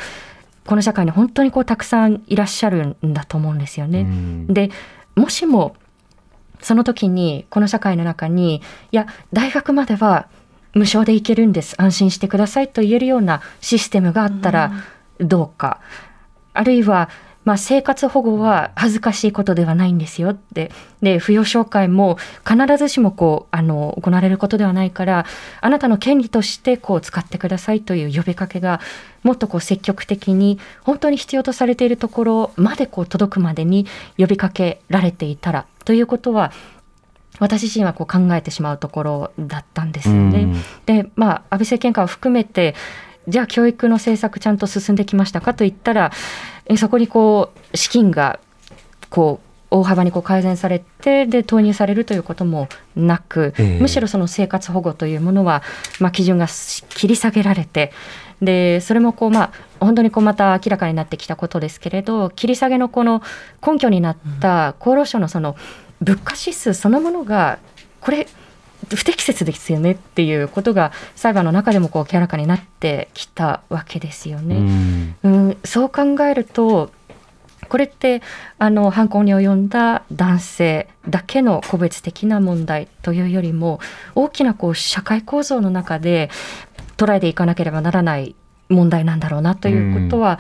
[0.66, 4.02] この社会に本当にこうたくさんいらっしゃるんだと思うんですよえね。
[4.02, 4.48] うん。
[4.48, 4.72] で
[5.16, 5.76] もしも
[6.62, 8.58] その時にこの社会の中に
[8.92, 10.28] いや大学までは
[10.74, 14.72] 無償で行けるんです安心してくださいと言えるようなシステムがあったら
[15.20, 15.80] どうか、
[16.54, 17.10] あるいは、
[17.46, 25.26] まあ、生活保護は恥ずかしいことではないんですよってで扶養照会も必ずしもこうあの行われることではないから
[25.62, 28.80] あなたの権利としてこう使ってくださいという呼びかけが
[29.24, 33.86] もっとこう積極的に本当に必要とされているところまでこう届くまでに
[34.18, 36.52] 呼びかけられていたらということは
[37.40, 40.44] 私自身はこう考えてしまうところだったんですよね。
[40.44, 42.76] うんでまあ安倍政権下を含めて
[43.28, 46.12] じゃあ教育の政策ちゃんと進んできましたかといったら
[46.66, 48.40] えそこにこう資金が
[49.10, 53.80] こう大幅にこう改善されてで投入されるということもなく、ええ。
[53.80, 55.64] むしろその生活保護というものは、
[56.00, 57.92] まあ、基準が切り下げられて
[58.40, 63.24] でそれもこう、まあ、本当にこうまた明らかになってきたことですけれど切り下げのこの
[63.66, 65.56] 根拠になった厚労省のその
[66.02, 67.58] 物価指数そのものが
[68.00, 68.28] これ
[68.96, 74.60] 不適切ですよねっていうことが裁判の中でもこう明らかになってきたわけですようね。
[74.60, 76.92] んうん、そう考えると
[77.70, 78.22] これって
[78.60, 83.80] あの犯行に及んだ男性だけの個別的な問題というよりも
[84.16, 86.30] 大きなこう社会構造の中で
[86.98, 88.36] 捉えていかなければならない
[88.70, 90.40] 問題なんだろうなということは、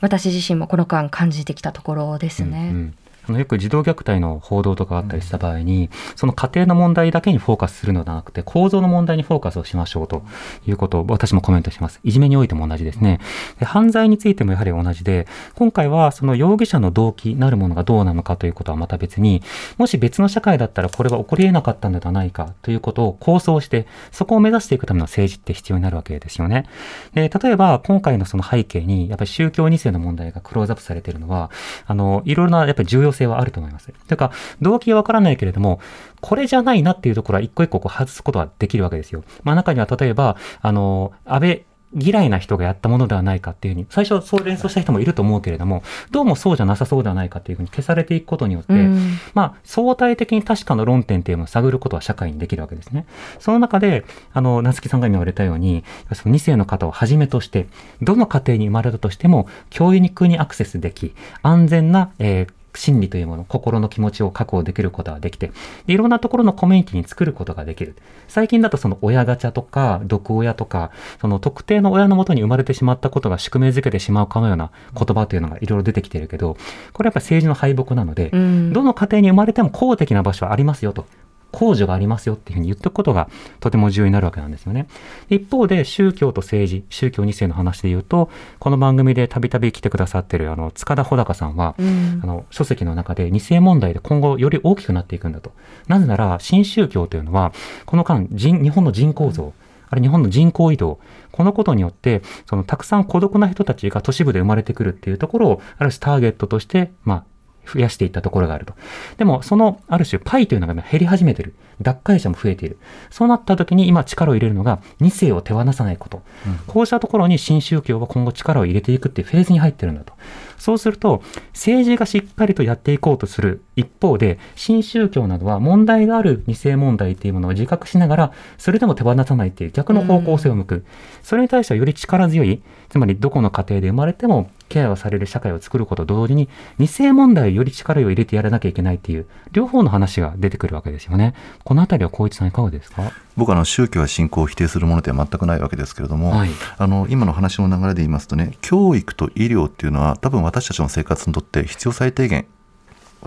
[0.00, 2.70] 私自身もこの間感じてきたところですね。
[2.72, 2.94] うんうん
[3.28, 10.22] あのよく児童虐待の報道とかあったりした場合に、その家庭の問題だけにフォーカスするのではなくて、構造の問題にフォーカスをしましょうと
[10.66, 12.00] いうことを私もコメントします。
[12.02, 13.20] いじめにおいても同じですね。
[13.58, 19.42] で犯罪についてもやはり同じで、今回はその容疑者の動機なるものがどうなのかということはまた別に、
[19.78, 26.66] もし別の社会だったらこれは起こり得なかったのではないかということを構想して、そこを目指していくための政治って必要になるわけですよね。
[27.14, 31.50] で、例えば今回のその背景に、やっぱり宗教2世の問題がクローズアップされているのは、
[31.86, 33.86] あの、いろいろなやっぱり重要性はあると思います。
[33.86, 35.80] というか、動機はわからないけれども、
[36.20, 39.24] これじゃないなっていうところは一個一個こう外すことはできるわけですよ。
[39.42, 41.64] まあ中には例えば、あの、安倍
[41.98, 53.06] 嫌いな人がやったものではないかっていうふうに、最初そう連想した人もいると思うけれども、どうもそうじゃなさそうではないかっていうふうに消されていくことによって、うんまあ、相対的に確かな論点っていうのを探ることは社会にできるわけですね。
[53.38, 57.68] その中で、あの、夏木さんが今言われたように、その2世の方をはじめとして、
[58.00, 65.52] どの家庭に生まれたとしても、教育にアクセスでき、安全な、えー心理というもの、心の気持ちを確保できることができて、
[65.86, 67.96] でいろんなところのコミュニティに作ることができる。
[68.28, 76.56] 最近だとその親ガチャとか、毒親とか、その特定の親のもとに生まれてしまったことが宿命づけてしまうかのような言葉というのがいろいろ出てきているけど、
[76.92, 81.06] これやっぱり政治の敗北なので、うんどの家庭に生まれても公的な場所はありますよと。
[81.52, 83.28] 控除がありますよっていうふうに言っておくことが
[83.60, 84.86] とても重要になるわけなんですよね。
[85.28, 95.52] 一方で宗教と政治、宗教2世の話で言うと、この番組でたびたび来てくださってるあの塚田穂高さんは、うんあの書籍の中で二世問題で今後より大きくなっていくんだと。
[95.88, 97.52] なぜなら新宗教というのは
[97.86, 99.52] この間人日本の人口増、
[99.92, 101.00] あれ日本の人口移動、
[101.32, 107.24] このことによって、そのたくさん孤独な人たちが都市部で生まれてくるっていうところを、ある種ターゲットとして、まあ、
[107.66, 108.74] 増やしていったところがあると。
[109.18, 111.54] でも、その、ある種、パイというのが今減り始めてる。
[111.80, 112.78] 脱会者も増えている。
[113.10, 116.22] そうなった時に今力を入れるのが、2世を手放さないこと。
[116.66, 120.12] こうしたところに新宗教は今後力を入れていくっていうフェーズに入ってるんだと。
[120.58, 121.22] そうすると、
[121.52, 130.84] 政治がしっかりとやっていこうとする一方で、新宗教などは問題がある二世問題っていうものを自覚しながら、それでも手放さないっていう逆の方向性を向く。
[131.22, 141.34] それに対してはより力強い、つまりどこの家庭で生まれてもケアをされる社会を作ることと同時に、二世問題をより力を入れてやらなきゃいけないっていう、両方の話が出てくるわけですよね。
[141.64, 143.12] このあたりは光一さんいかがですか？
[143.36, 152.46] 僕はあの宗教や信仰を否定するものでは全くないわけですけれども、はいあの今の話の流れで言いますとね教育と医療っていうのは多分私たちの生活にとって必要最低限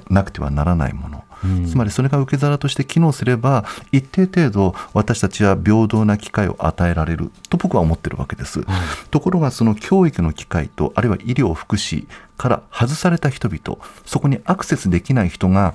[0.09, 1.65] なくてはならないもの、うん。
[1.65, 8.65] つまりそれが受け皿として機能すれば一定程度私たちは平等な機会を与えられると僕は思ってるわけです、
[9.11, 15.73] ところがその教育の機会とあるいは医療福祉から外された人々そこにアクセスできない人が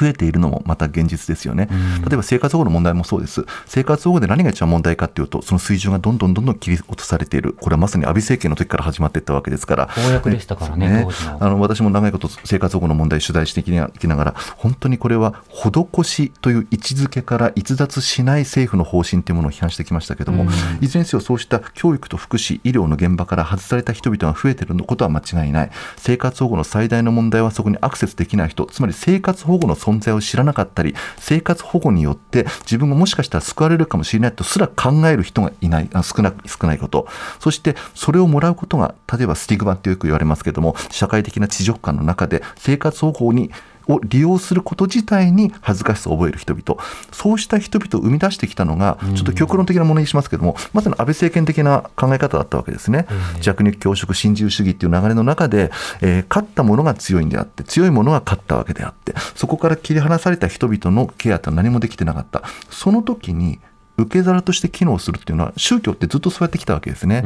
[0.00, 1.68] 増えているのもまた現実ですよね。
[2.06, 3.44] 例えば生活保護の問題もそうです。
[3.66, 7.56] 生活保護で何が一番問題かっていうと、その水準がどんどんどんどん切り落とされている。
[7.60, 9.88] これはまさに安倍政権の時から始まっていったわけですから。
[9.94, 11.44] 公約でしたからね、当時の。
[11.44, 20.46] あの私も長いこと生活保護の問題取材してきながら本当にこれは施しという位置づけから逸脱しない政府の方針というものを批判してきましたけども、
[20.80, 37.08] いずれにせよそうした教育と福祉医療の現場から外された人々が増えていることは間違いない生活保護の最大の問題はそこにアクセスできない人つまり生活保護の存在を知らなかったり生活保護によって自分がもしかしたら救われるかもしれないとすら考える人がいない少な少ないこと。
[37.40, 43.50] そしてそれをもらうことが例えばスティグマってよく言われますけども社会的な地上感の中で生活保護に
[43.88, 46.82] を利用すること自体に恥ずかしさを覚える人々。
[47.12, 53.06] そうした人々を生み出してきたのがちょっと極論的なものにしますけどもまさに安倍政権的な考え方だったわけですね。
[53.40, 62.42] 弱肉強食新自由主義っていう流れの中で、えー勝ったものが強いんであって強いものが勝ったわけであってそこから切り離された人々のケアって何もできてなかった。
[62.70, 63.58] その時に
[64.02, 67.24] 受け皿として機能するっていうのは宗教ってずっとそうやってきたわけですね。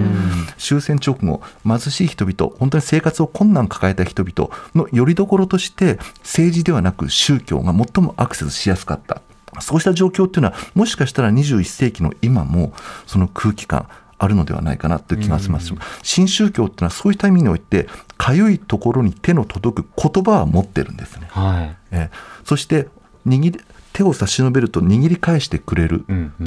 [0.58, 9.20] 終戦直後貧しい人々本当に生活を困難抱えた人々の拠り所として政治ではなく宗教が最もアクセスしやすかった
[9.60, 12.72] そうした状況っていうのはもしかしたら21世紀の今も
[13.06, 15.72] その空気感あるのではないかなという気がします。
[16.02, 17.86] 新宗教っていうのはそういった意味において
[18.16, 21.28] かゆいところに手の届く言葉は持ってるんですね。
[21.30, 21.76] はい。
[21.90, 22.86] えーそして
[23.26, 23.60] 握り
[23.96, 26.04] 手を差し伸べると握り返してくれる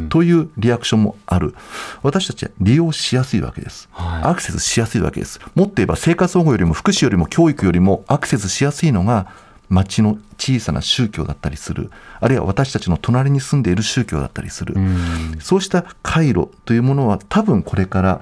[0.09, 1.55] というリアクションもある。
[2.03, 4.23] 私たちは利用しやすいわけです、はい。
[4.23, 5.39] アクセスしやすいわけです。
[5.55, 9.33] もっと言えば生活保護よりも福祉よりも教育よりもアクセスしやすいのが
[9.67, 11.89] 町の小さな宗教だったりする。
[12.19, 15.38] あるいは私たちの隣に住んでいる宗教だったりする、うん。
[15.39, 18.21] そうした回路というものは多分これから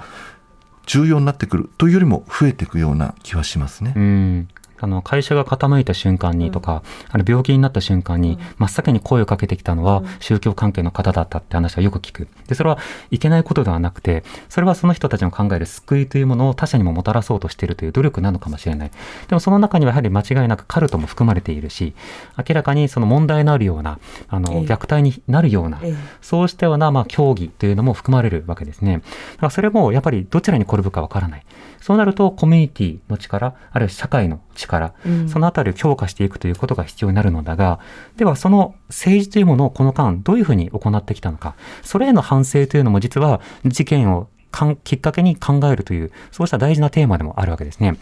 [0.86, 3.92] 重要になってくるというよりも増えていくような気はしますね。
[3.94, 4.48] うん
[4.80, 12.28] あの会社が傾いた瞬間にとか、あの病気になった瞬間に、真っ先に声をかけてきたのは宗教関係の方だったって話はよく聞く。
[12.48, 12.78] で、それは
[13.12, 18.92] いけないことではなくて、それはその人たちの考える救いというものを他者にももたらそうとしているという努力なのかもしれない。
[19.28, 21.94] でもその中にはやはり間違いなくカルトも含まれているし、
[22.38, 28.98] 明らかにその問題のあるような、あの、ええ虐待になるような、ええそうしたような、まあ、競技というのも含まれるわけですね。
[28.98, 29.06] だか
[29.44, 31.46] らそれも、やっぱりどちらに転ぶかわからない。
[31.88, 35.30] そうなると、コミュニティの力、あるいは社会の力、うん。
[35.30, 37.80] そのあたりを強化していくということが必要になるのだが、
[38.17, 47.88] では、その政治というものをこの間、どういうふうに行ってきたのか、それへの反省というのも実は、事件をかんきっかけに考えるという、そうした大事なテーマでもあるわけですね。
[47.88, 47.97] 今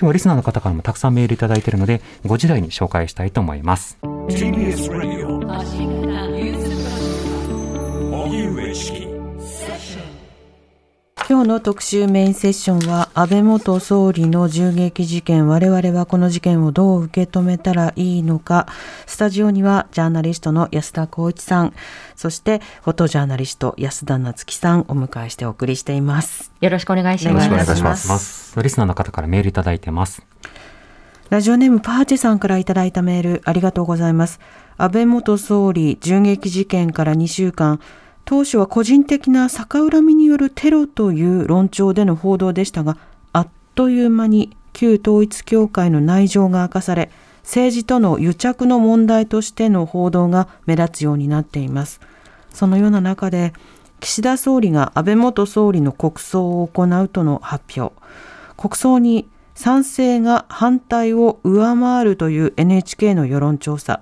[0.00, 3.98] 日はリスナーの方からもたくさんメールいただいているので、5時台に紹介したいと思います。
[4.02, 5.36] TBS Radio
[8.24, 9.15] 荻上チキ
[11.28, 15.48] 今日の特集メインセッションは安倍元総理の銃撃事件。
[15.48, 18.68] 我々はこの事件をどう受け止めたらいいのか。
[19.06, 21.74] スタジオにはジャーナリストの安田光一さん。
[22.14, 26.52] そしてフォトジャーナリスト安田夏樹さんお迎えしてお送りしています。
[26.60, 27.48] よろしくお願いします。
[27.48, 28.08] よろしくお願いします。
[28.08, 30.24] ますリスナーの方からメールいただいてます。
[31.30, 34.38] ラジオネームパーチェさんからいただいたメールありがとうございます。
[34.76, 37.80] 安倍元総理銃撃事件から2週間
[38.26, 42.98] 当初は個人的な逆恨みによるテロという論調での報道でしたが、
[43.32, 47.08] あっという間に旧統一教会の内情が明かされ、
[47.44, 52.00] 政治との癒着の問題としての報道が目立つようになっています。
[52.50, 53.52] そのような中で、
[54.00, 57.94] 岸田総理が安倍元総理の国葬を行うとの発表。
[58.56, 64.00] 国葬に賛成が反対を上回るという NHK の世論調査。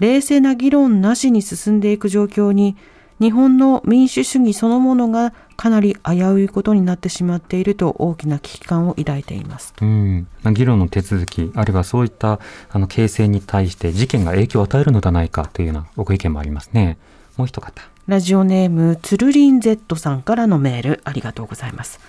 [0.00, 2.76] 冷静な議論なしに進んでいく状況に
[3.20, 9.72] 日本の民主主義そのものがかなり危ういことになってしまっていると大きな危機感を抱いています。
[9.80, 12.40] うん、議論の手続き、あるいはそういった
[12.70, 16.98] あの形成に対して事件が影響を与えるのではないかというようなご意見もありますね。
[17.36, 17.72] もう一方。
[18.06, 22.00] ラジオネームつるりん Z さんからのメールありがとうございます。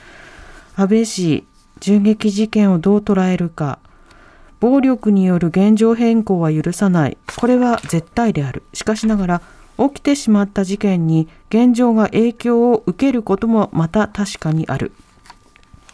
[0.76, 1.46] 安倍氏
[1.80, 3.80] 銃撃事件をどう捉えるか。
[4.60, 7.18] 暴力による現状変更は許さない。
[7.38, 8.64] これは絶対である。
[8.74, 9.42] しかしながら
[9.78, 14.92] 起きてしまった事件に現状が影響を受けることもまた確かにある。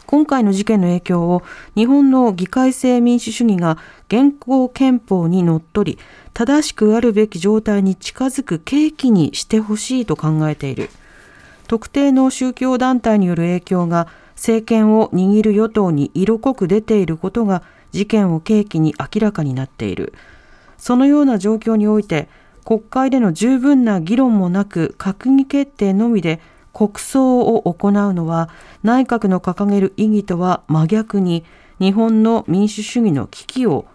[0.06, 1.42] 今回の事件の影響を
[1.76, 3.78] 日本の議会制民主主義が
[4.10, 5.98] 現行憲法にのっとり
[6.34, 10.90] 正しくあるべき状態に近づく契機にしてほしいと考えている。
[11.68, 17.64] 特定の宗教団体による影響が政権を握る与党に色濃く出ていることが
[17.94, 20.14] 事件を契機に明らかになっている。
[20.78, 22.28] そのような状況において
[22.64, 26.40] 国会での十分な議論もなく閣議決定のみで
[26.74, 28.50] 国葬を行うのは
[28.84, 31.44] 内閣の掲げる意義とは真逆に
[31.80, 33.86] 日本の民主主義の危機を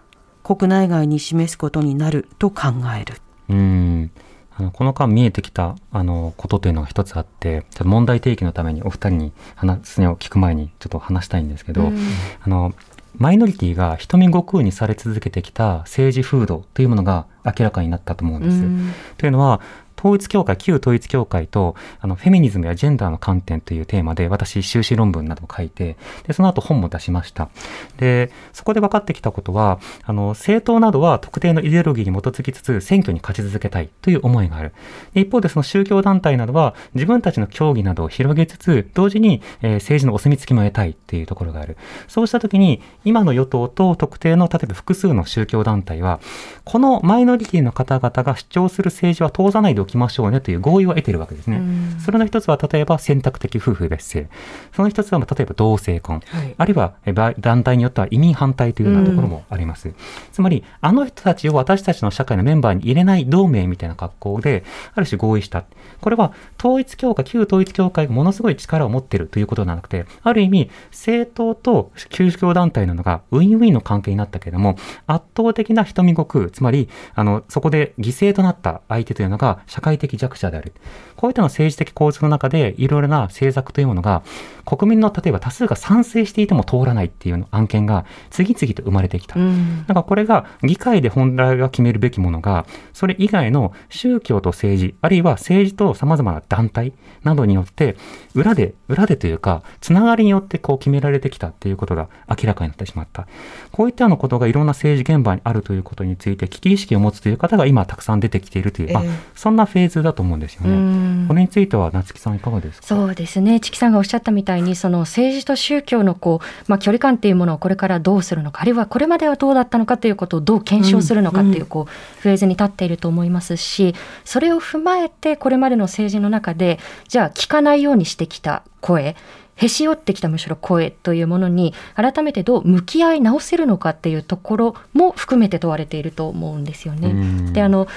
[0.43, 2.65] 国内外に示すことになると考
[2.99, 3.15] える。
[3.49, 4.11] うん
[4.59, 11.97] あのこの間見えてきたあのことというのが一つあって問題提起のためにお二人に話すを聞く前にちょっと話したいんですけど、うん、
[12.41, 12.73] あの
[13.17, 19.15] マイノリティが瞳悟空にされ続けてきた政治風土というものが明らかになったと思うんです。
[19.17, 19.61] というのは
[19.97, 27.49] 統一教会、旧統一教会と、あの、フェミニズムやジェンダーの観点というテーマで、私、修士論文などを書いて、で、その後本も出しました。
[27.97, 34.73] で、そこで分かってきたことは、あの、政党などは特定のイデオロギーに基づきつつ、選挙に勝ち続けたいという思いがある。
[35.15, 41.77] 一方で、その宗教団体などは、自分たちの教義などを広げつつ、同時に、えー、政治のお墨付きも得たいっていうところがある。
[42.07, 46.19] そうしたときに、今の与党と特定の、例えば複数の宗教団体は、
[46.65, 51.61] このマイノリティの方々が主張する政治は通さないでおきましょうねという合意を得ているわけですね。
[52.03, 54.29] それの一つは例えば選択的夫婦別姓。
[54.75, 56.21] その一つは例えば同性婚。
[56.27, 56.95] はい、あるいは
[57.39, 59.93] 団体によっては移民反対というようなところもあります。
[60.31, 64.63] つまり、あの人たちを私たちの社会のメンバーに入れない同盟みたいな格好で、
[64.93, 65.63] ある種合意した。
[66.01, 74.77] これは統一教会、旧統一教会がものすごい力を持っているということではなくて、ある意味、政党と旧教団体なのがウィンウィンの関係になったけれども、
[75.07, 80.73] 圧倒的な瞳悟空、つまり、あの、そこで犠牲となった相手というのが社会的弱者である。
[81.15, 84.23] こういったの政治的構図の中で、いろいろな政策というものが、
[84.65, 89.39] 国民の例えば多数が賛成していても通らないっていう案件が次々と生まれてきた。
[89.39, 97.97] うん、だからこれが議会で本来が決めるべきものが、それ以外の宗教と政治、あるいは政治と様々な団体などによって、
[98.33, 103.27] 裏で、裏でというか、つながりによってこう決められてきたっていうことが明らかになってしまった。
[103.71, 109.03] こういったようなことがいろんな政治現場にあるということについて危機意識を持つという方が今たくさん出てきているという、えー、まあ、
[109.35, 111.27] そんなフェーズだと思うんですよね。
[111.27, 112.87] これについては夏木さんいかがですか？
[112.87, 113.59] そうですね。
[113.59, 123.93] チキさんがおっしゃったみたいに、その政治と宗教のこう、まあ、距離感っていうものをこれからどうするのか、あるいはこれまではどうだったのかということをどう検証するのかっていう、こう、フェーズに立っていると思いますし、
[124.25, 129.15] それを踏まえて、これまでの政治の中で、じゃあ聞かないようにしてきた声、
[129.59, 137.51] へし折ってきたむしろ声というものに改めてどう向き合い直せるのかっていうところも含めて問われていると思うんですよね。
[137.53, 137.87] であの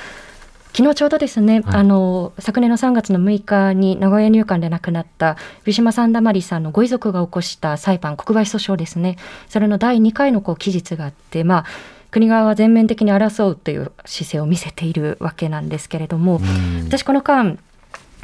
[0.73, 9.17] 昨日ちょうどですね、はい、あの昨年の3月の6日に名古屋入管で亡くなったウィシュマ・サンダマリさんのご遺族が起こした裁判国賠訴訟ですね。
[9.49, 11.65] それの第2回のこう期日があってまあ
[12.11, 16.41] 国側は全面的に争うという姿勢を見せているわけなんですけれども
[16.89, 17.59] 私この間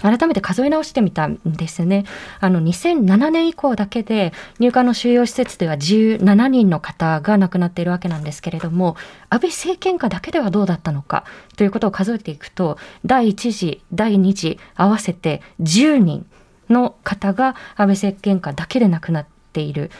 [0.02, 2.04] 改めて数え直してみたんですね。
[2.40, 8.96] あの2007年以降だけで入管の収容施設では17人の方が亡くなっているわけなんですけれども
[9.30, 11.24] 安倍政権下だけではどうだったのか
[11.56, 16.26] ということを数えていくと第1次第2次合わせて10人
[16.68, 19.90] の方が安倍政権下だけで亡くなっている。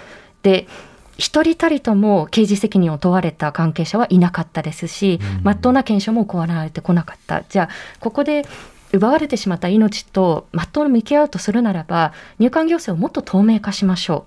[0.42, 0.66] で
[1.18, 7.42] 一人たりとも刑事責任を問われた関係者はいなかったですし、ま、っとうな検証も行われてこなかった。
[7.49, 7.68] じゃあ
[8.01, 8.47] ここで
[8.97, 14.26] 奪われてしまった命とまっとうに向き合うとするならば入管行政をもっと透明化しましょ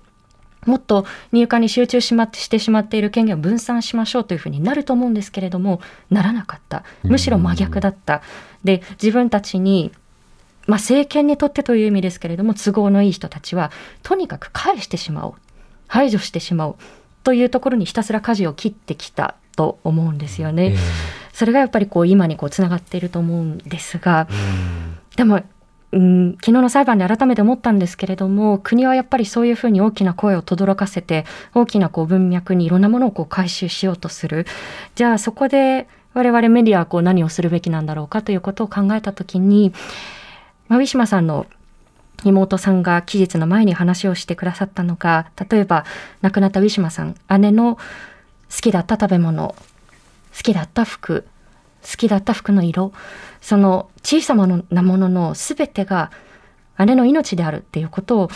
[0.66, 0.70] う。
[0.70, 8.22] もっと入管に集中しましてしまっている権限を分散しましょうというふうになると思うんですけれどもならなかったむしろ真逆だった。
[8.62, 9.92] で自分たちに
[10.66, 15.34] まあ、政権にとってという意味ですけれども都合のいい人たちはとにかく返してしまおう
[15.88, 16.76] 排除してしまおう
[17.24, 20.66] というところにひたすら舵を切ってきたと思うんですよね。
[20.66, 20.76] えー、
[21.40, 24.28] それがやっぱりこう今にこうつながっていると思うんですが、
[25.16, 25.42] でも
[25.92, 34.46] うん、昨日の裁判で改めて思ったんですけれども国はやっぱりそういうふうに大きな声を轟かせて大きなこう文脈にいろんなものをこう回収しようとする。
[34.94, 39.72] じゃあそこで我々メディアはこう何をするべきなんだろうかということを考えた時に
[40.68, 41.46] まあ、ウィシュマさんの
[42.22, 45.84] 妹さんが期日の前に話をしてくださったのが例えば
[46.20, 47.82] 亡くなったウィシュマさん姉の好
[48.60, 49.54] きだった食べ物
[50.36, 51.26] 好きだった服
[51.82, 52.92] 好きだった服の色
[53.40, 54.46] その小さな
[54.82, 56.10] ものの全てが
[56.78, 58.30] 姉の命であるっていうことを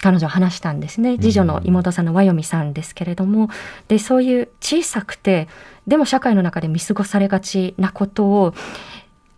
[0.00, 1.16] 彼女は話したんですね。
[1.16, 3.48] 次女の妹さんの和読さんですけれども。
[3.88, 5.48] でそういう小さくて
[5.86, 8.54] でも社会の中で見過ごされがちなことを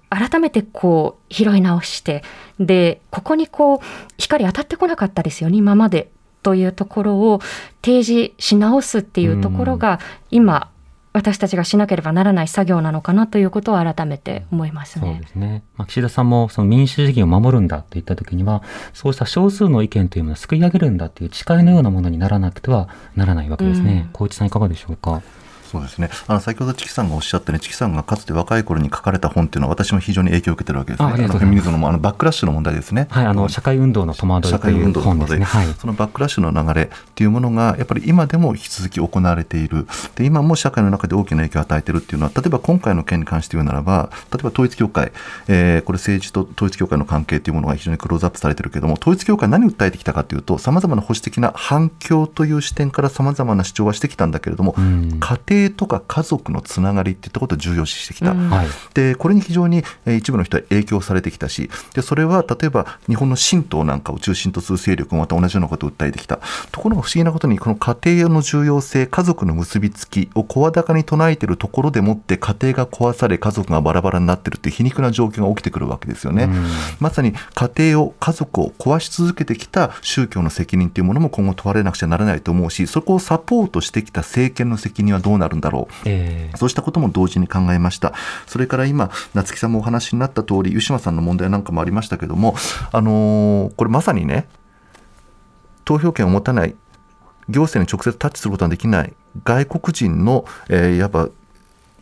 [0.08, 2.22] 改めてこう拾い直して
[2.58, 3.78] でここにこう
[4.18, 6.10] 光当たってこなかったですよね今まで
[6.42, 7.40] というところを
[7.84, 9.98] 提示し直すっていうところが
[10.30, 10.70] 今
[11.16, 15.12] 私たちがしなければならない作業なのかなということを改めて思いますね。
[15.14, 15.62] そうですね。
[15.74, 18.62] まあ、岸田さんもその民主主義を守るんだといったときには、
[18.92, 24.10] そうした少数の意見というものを救い上げるんだという誓いのようなものにならなくてはならないわけですね。
[24.12, 25.22] 小、う、内、ん、さんいかがでしょうか？
[25.70, 31.12] そうですねあの先ほどチキさんがおっしゃったねチキさんがかつて若い頃に書かれた本っていうのは私も非常に影響を受けてるわけですね。
[31.12, 33.06] あのフェミニズムのあのバックラッシュの問題ですね。
[33.10, 35.44] はい、あの社会運動の戸惑いという本ですね。
[35.44, 39.86] はい、そのバックラッシュの流れっていうものがやっぱり今でも引き続き行われている。
[40.14, 45.12] で今も社会の中で大きな影響を与えているっていうのは例えば今回の件に関して言うならば例えば統一教会、
[45.48, 55.38] えー、これ政治と統一教会の関係というものが非常にクローズアップされてるけれども統一教会何を訴えてきたかというとさまざまな保守的な反響という視点からさまざまな主張はしてきたんだけれども、家庭
[55.70, 58.50] とか家族族のつながりっていったことを重要視してきた、うん、
[58.94, 66.38] でこれに非常に一部の人は影響されてきたしでそれは例えば日本の神道なんかを中心とする勢力もまた同じようなことを訴えてきた。
[66.70, 76.66] ところが不思議なことにこの家庭の重要性家族の結びつきを声高に唱えているところでもって家庭が壊され家族がバラバラになっているという皮肉な状況が起きてくるわけですよね、うん、
[77.00, 88.12] まさに家庭を家族を壊し続けてきた宗教の責任というものも今後問われなくちゃならないと思うしそこをサポートしてきた政権の責任はどうなるんだろう、えー、そうしたことも同時に考えました。
[88.46, 92.56] それから今夏木さんもお話になった通り湯島さんの問題なんかもありましたけども
[92.90, 94.48] あのー、これまさにね
[95.84, 96.74] 投票権を持たない
[97.48, 99.12] 行政に直接タッチすることができない
[99.44, 101.28] 外国人の、えー、やっぱ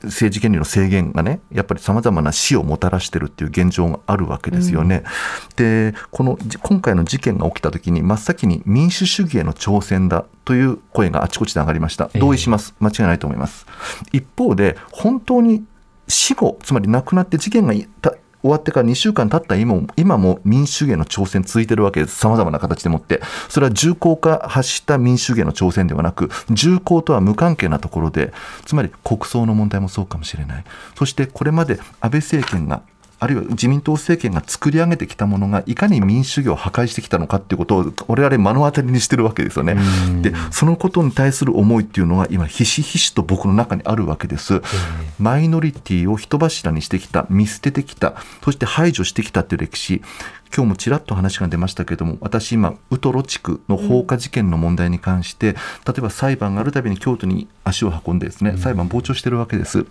[0.05, 5.05] 政治権利の制限がねやっぱりさまざまな死をもたらしてるっていう現状があるわけですよね。
[5.51, 12.11] うん、でこの今回の事件が起きた時に真っ先に民主主義への挑戦だという声があちこちで上がりました。
[12.15, 13.67] 同意します、間違いないと思います。
[14.13, 15.65] 一方で本当に
[16.09, 17.73] 死後つまり亡くなって事件が
[18.45, 22.19] 終わってから2週間経った今も今も民主主義への挑戦続いてるわけです。
[22.19, 23.23] 様々な形でもって。
[23.49, 28.35] それは重厚化発した民主主義への挑戦ではなく、重厚とは無関係なところで、
[28.67, 30.65] つまり国葬の問題もそうかもしれない。
[30.95, 32.83] そしてこれまで安倍政権が
[33.25, 39.77] あるいは自民党政権が作り上げてきたものがいかに民主主義を破壊してきたのかっていうことを我々目の当たりにしてるわけですよね。
[40.20, 44.61] でそのことに対する思いっていうのは今ひしひしと僕の中にあるわけです。
[45.18, 48.14] マイノリティを人柱にしてきた見捨ててきた
[48.45, 50.03] そして排除してきたっていう歴史
[50.55, 55.53] 今日もちらっと話が出ましたけれども私今ウトロ地区の放火事件の問題に関して、
[55.87, 59.87] 例えば裁判があるたびに京都に足を運んでですね裁判傍聴してるわけです。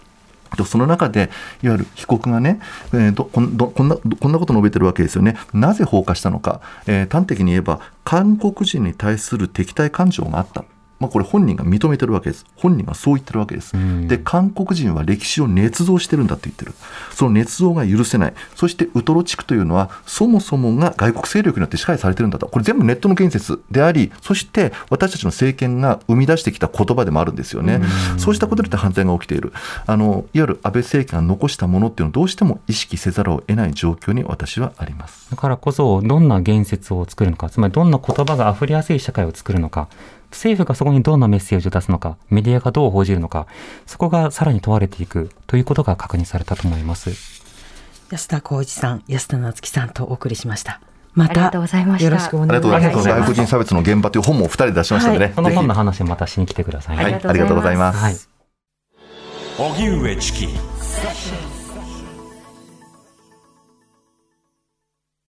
[0.66, 1.30] その中で、
[1.62, 2.60] いわゆる被告がね、
[2.94, 10.66] えー、こんどこんなこんなこと述べてるわけですよね、なぜ放火したのか、えー、端的に言えば、韓国人に対する敵対感情があった。
[11.00, 12.46] まあ、これ本人が認めてるわけです。
[12.56, 13.74] 本人がそう言ってるわけです。
[14.08, 16.74] で、韓国人は歴史を捏造してるんだと言ってる。
[17.12, 18.34] その捏造が許せない。
[18.56, 22.48] そしてウトロ地区というのは、そもそもが外国勢力によって支配されてるんだと。
[22.48, 27.82] これ全部ネットの建設であり、そして私たちの政権が生み出してきた言葉でもあるんですよね。
[28.18, 29.52] そうしたことで犯罪が起きている。
[29.86, 35.30] あの、いわゆる安倍政権が残したものっていうのをどうしても意識せざるを得ない状況に私はあります。
[35.30, 39.88] だからこそ、どんな言説を作るのか、つまりどんな言葉が溢れやすい社会を作るのか、
[40.34, 43.48] 政府がそこにどんなメッセージを出すのか、メディアがどう報じるのか、
[43.86, 47.12] そこがさらに問われていくということが確認されたと思います。
[48.12, 50.82] 安田浩一さん、安田夏樹さんとお送りしました。
[51.14, 53.00] まありがとうたございましたよろしくおありがとうございます。
[53.00, 55.34] お願いします外国人差別の現場という本もお二人出しましたのでね。
[55.36, 57.04] そのぜひ本の話もまたしに来てくださいね。
[57.04, 58.00] はい、ありがとうございます。
[58.00, 58.16] はい
[59.56, 61.53] 荻上チキ